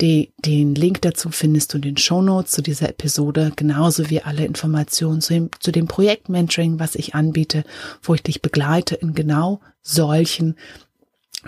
Die, 0.00 0.32
den 0.44 0.74
Link 0.74 1.00
dazu 1.02 1.30
findest 1.30 1.72
du 1.72 1.78
in 1.78 1.82
den 1.82 1.96
Show 1.96 2.20
Notes 2.20 2.52
zu 2.52 2.62
dieser 2.62 2.90
Episode, 2.90 3.50
genauso 3.56 4.10
wie 4.10 4.20
alle 4.20 4.44
Informationen 4.44 5.22
zu 5.22 5.32
dem, 5.32 5.50
zu 5.58 5.72
dem 5.72 5.88
Projekt 5.88 6.28
Mentoring, 6.28 6.78
was 6.78 6.94
ich 6.94 7.14
anbiete, 7.14 7.64
wo 8.02 8.14
ich 8.14 8.22
dich 8.22 8.42
begleite 8.42 8.94
in 8.94 9.14
genau 9.14 9.60
solchen 9.80 10.56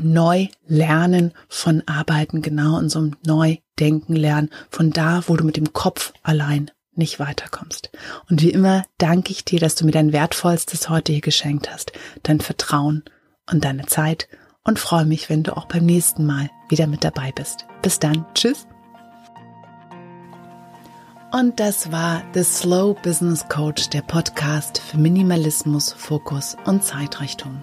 neu 0.01 0.49
lernen 0.67 1.33
von 1.49 1.83
Arbeiten, 1.87 2.43
genau 2.43 2.79
in 2.79 2.89
so 2.89 2.99
einem 2.99 3.17
Neudenken 3.25 4.15
lernen, 4.15 4.51
von 4.71 4.91
da, 4.91 5.23
wo 5.27 5.37
du 5.37 5.45
mit 5.45 5.57
dem 5.57 5.73
Kopf 5.73 6.13
allein 6.23 6.71
nicht 6.95 7.21
weiterkommst. 7.21 7.91
Und 8.29 8.43
wie 8.43 8.51
immer 8.51 8.85
danke 8.99 9.33
ich 9.33 9.45
dir, 9.45 9.61
dass 9.61 9.77
du 9.77 9.87
mir 9.87 9.93
dein 9.93 10.13
Wertvollstes 10.13 10.89
heute 10.89 11.13
hier 11.13 11.21
geschenkt 11.21 11.73
hast, 11.73 11.93
dein 12.25 12.41
Vertrauen 12.41 13.05
und 13.51 13.65
deine 13.65 13.87
Zeit 13.87 14.29
und 14.65 14.79
freue 14.79 15.07
mich, 15.07 15.31
wenn 15.31 15.45
du 15.45 15.57
auch 15.57 15.67
beim 15.67 15.87
nächsten 15.87 16.27
Mal 16.27 16.51
wieder 16.69 16.87
mit 16.87 17.05
dabei 17.05 17.33
bist. 17.33 17.67
Bis 17.83 17.99
dann. 17.99 18.27
Tschüss. 18.35 18.67
Und 21.31 21.61
das 21.61 21.93
war 21.93 22.23
The 22.33 22.43
Slow 22.43 22.95
Business 23.03 23.47
Coach, 23.49 23.91
der 23.91 24.03
Podcast 24.03 24.79
für 24.79 24.97
Minimalismus, 24.97 25.93
Fokus 25.93 26.57
und 26.65 26.83
Zeitrichtung. 26.83 27.63